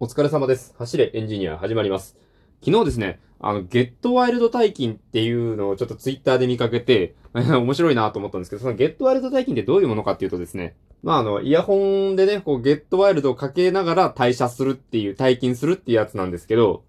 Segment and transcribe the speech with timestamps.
[0.00, 0.74] お疲れ様です。
[0.76, 2.16] 走れエンジニア始まります。
[2.64, 16.82] 昨日ですね、あの、ゲットワイルド大金っていうのをちょっとツイッターで見かけて、 面白いなと思ったんですけど、そのゲットワイルド大金ってどういうものかっていうとですね、まあ、あの、イヤホンでね、こう、ゲットワイルドをかけながら退社するっていう、退勤するっていうやつなんですけど、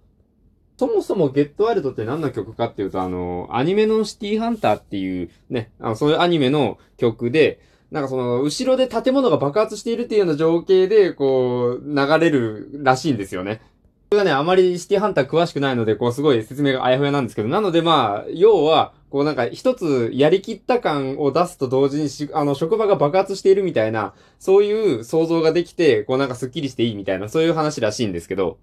[0.77, 7.59] そもそもゲットワイルドって何の曲かっていうと、あの、アニメのシティハンターっていうね、あの、そういうアニメの曲で、
[7.91, 13.61] なんかその、後ろで建物が爆発しているっていうような情景で、こう、流れるらしいんですよね。
[14.09, 28.57] これがね、あまりシティハンター詳しくないので、こう、すごい説明があやふやなんですけど、なのでまあ、要は、こうなんか一つやりきった感を出すと同時にし、あの、職場が爆発しているみたいな、そういう想像ができて、こうなんかスッキリしていいみたいな、そういう話らしいんですけど、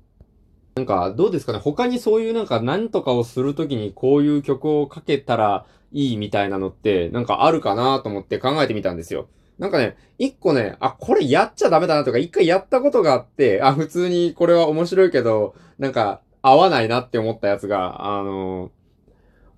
[0.74, 1.58] なんか、どうですかね？
[1.58, 9.28] 他にそういうなんか何とかをするときにこういう曲をかけたらいいみたいなのって、なんかあるかなと思って考えてみたんですよ。
[9.58, 18.72] なんかね、一個ね、あ、これやっちゃダメだなとか、一回やったことがあって、あ、普通にこれは面白いけど、なんか、合わないなって思ったやつが、あの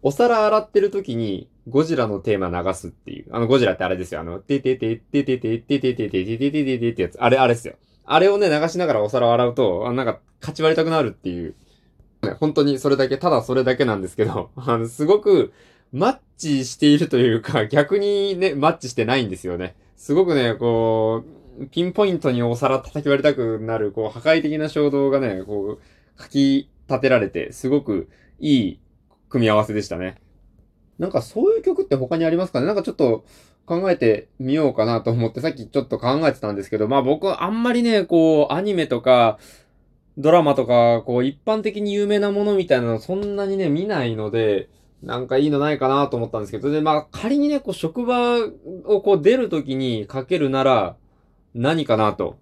[0.03, 3.27] お皿洗ってる時に、ゴジラのテーマ流すっていう。
[3.31, 4.21] あの、ゴジラってあれですよ。
[4.21, 7.17] あの、てててててててててててててててってやつ。
[7.19, 7.77] あれ、あれですよ。
[8.05, 11.55] あれをね、流しながらお皿を洗うと、あなんか、勝ち割りたくなるっていう。
[12.23, 15.53] ね本当にそれだけ、ただそれだけなんですけど、 あの、すごく、
[15.93, 19.77] マッチしているというか、逆にね、マッチしてないんですよね。
[19.97, 21.25] すごくね、こ
[21.61, 28.09] う、ピンポイントにお皿叩き割りたくなる、こう、破壊的な衝動がね、こう、書き立てられて、すごく
[28.41, 28.81] いい
[29.29, 30.17] 組み合わせでしたね。
[30.99, 32.67] なんかそういう曲って他にありますかね？
[32.67, 33.25] なんかちょっと
[33.67, 39.39] 考えてみようかなと思って、さっきちょっと考えてたんですけど、まあ僕はあんまりね、こう、アニメとか、
[40.17, 44.69] ドラマとか、こう、一般的に有名なものみたいなのそんなにね、見ないので、
[45.03, 48.39] なんかいいのないかなと思ったんですけど、で、まあ仮にね、こう、職場
[48.85, 50.97] をこう出るときにかけるなら、
[51.55, 52.39] 何かなと、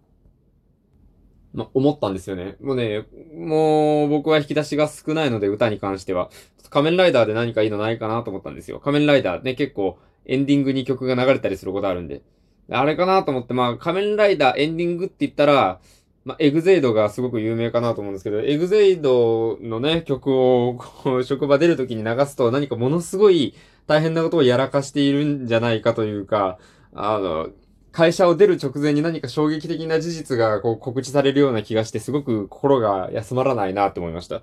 [1.55, 2.57] まあ思ったんですよね。
[2.61, 6.31] もうね、もう僕は引き出しが少ないので、歌に関しては。
[6.71, 8.81] 仮面ライダーで何かいいのないかなと思ったんですよ。
[8.81, 12.23] 仮面ライダーね、結構エンディングに曲が流れたりすることあるんで。
[12.71, 15.81] あれかなと思って、まあ仮面ライダーエンディングって言ったら、
[16.25, 23.55] まあ、エグゼイドがすごく有名かなと思うんですけど、エグゼイドのね、曲を、こう、職場出るときに流すと何かものすごい
[23.87, 26.59] 大変なことをやらかしているんじゃないかというか、
[26.95, 27.51] あの、
[27.91, 34.43] 会社を出る直前に何か衝撃的な事実がこう告知されるような気がして、すごく心が休まらないなと思いました。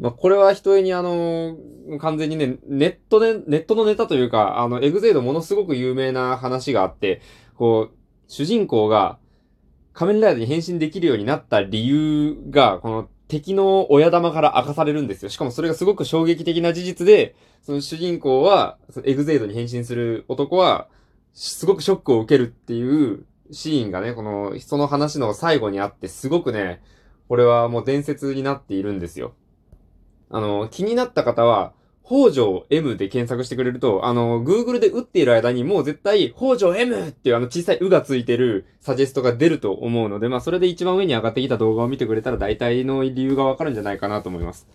[0.00, 1.56] まあ、これは一重にあの、
[2.00, 7.20] 完全にね、ネットで、ネットのネタというか、あの、エグゼイドものすごく有名な話があって、
[7.54, 7.94] こう、
[8.28, 9.18] 主人公が
[9.92, 15.28] 仮面ライダーに変身できるようになった理由が、この敵の親玉から明かされるんですよ。
[15.28, 20.88] しかもそれがすごく衝撃的な事実で、その主人公は、エグゼイドに変身する男は、
[21.34, 26.82] すごくショックを受けるっていうシーンがね、この、その話の最後にあって、すごくね、
[27.28, 29.34] これはもう伝説になっているんですよ。
[30.30, 31.72] あの、気になった方は、
[32.04, 44.66] 北条 M で検索してくれると、あの、Google で打っている間にもう絶対、北条 M っていうあの小さい「う」がついてるサジェストが出ると思うので、まあそれで一番上に上がってきた動画を見てくれたら大体の理由がわかるんじゃないかなと思います。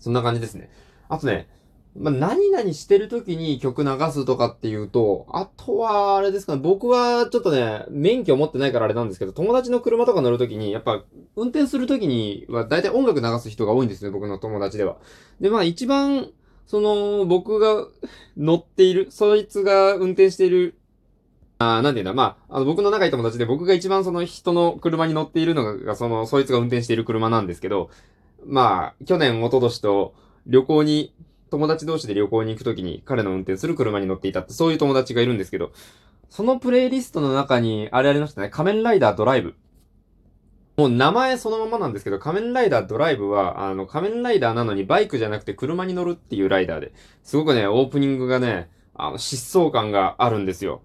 [0.00, 0.68] そんな感じですね。
[1.08, 1.48] あとね、
[1.96, 11.04] まあ、何々してる時に曲流すとかっていうと、あとは、あれですかね、僕はちょっとね、免許持ってないからあれなんですけど、友達の車とか乗る時に、やっぱ、
[11.36, 14.96] 運転する時には大体音楽流す人が多いんですね、僕の友達では。
[15.40, 16.30] で、まあ一番、
[16.66, 17.86] その、僕が
[18.36, 20.74] 乗っている、そいつが運転している、
[21.58, 27.90] あーなんていうんだ、まあ、あの、僕の仲いい友達で僕が一番その人の車に乗っているのが、その、そいつが運転している車なんですけど、
[28.44, 30.14] まあ、去年、一昨年と
[30.48, 31.14] 旅行に、
[31.54, 35.70] 友達同士で旅行に行くときに彼の運転する車に乗っていたって、そういう友達がいるんですけど、
[36.28, 39.54] そのプレイリストの中に、あれありましたね、仮面ライダードライブ。
[40.76, 46.92] もう名前そのままなんですけど、仮面ライダードライブは、あの、仮面ライダーなのにバイクじゃなくて車に乗るっていうライダーで、
[47.22, 50.82] すごくね、オープニングがね、あの、疾走感があるんですよ。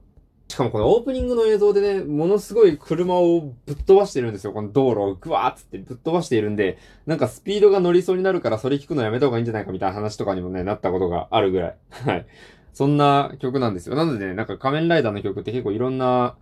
[0.49, 4.51] しかもこのオープニングの映像でね、ものすごい車をぶっ飛ばしてるんですよ。
[4.51, 11.77] この道路をグワーっつってぶっ飛ばしているんで、なんかスピードが乗りそうになるからそれ聞くのやめた方がいいんじゃないかみたいな話とかにもね、なったことがあるぐらい。
[12.03, 12.25] はい。
[12.73, 13.95] そんな曲なんですよ。
[13.95, 16.35] なのでね、なんか仮面ライダーの曲って結構いろんな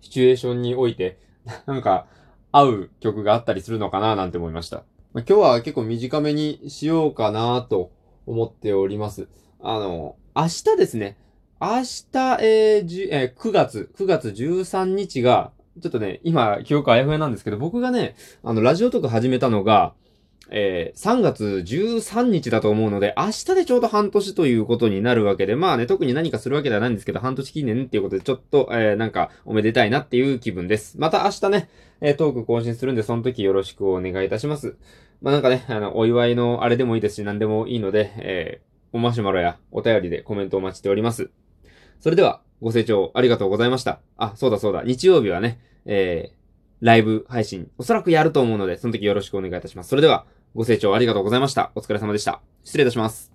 [0.00, 1.18] シチュエーションにおいて、
[1.66, 2.06] なんか
[2.50, 4.78] 合う曲があったりするのかななんて思いました。
[5.12, 7.92] まあ、今日は結構短めにしようかなと
[8.26, 9.28] 思っております。
[9.60, 11.16] あの、明日ですね。
[11.62, 19.94] 明日、えーじえー9月、9月13日が、ちょっとね、今、記憶あやふやなんですけど、僕がね、あの、ラジオトーク始めたのが、
[20.50, 30.98] えー、3月13日だと思うので、明日でちょうど半年ということになるわけで、まあね、特に何かするわけではないんですけど、半年記念っていうことで、ちょっと、えー、なんか、おめでたいなっていう気分です。
[30.98, 31.68] また明日ね、
[32.00, 34.74] えー、トーク更新するんで、その時よろしくお願いいたします。
[35.20, 41.30] まあなんかね、あの、お祝いのあれでもいいですし、何でもいいので、えー、おマシュマロやお便りでコメントお待ちしております。
[42.02, 44.00] それでは、ご清聴ありがとうございました。
[44.16, 46.34] あ、そうだそうだ、日曜日はね、えー、
[46.80, 49.90] ライブ配信、おそらくやると思うので、その時よろしくお願いいたします。
[49.90, 50.26] それでは、
[50.56, 51.70] ご清聴ありがとうございました。
[51.76, 52.42] お疲れ様でした。
[52.64, 53.31] 失礼いたします。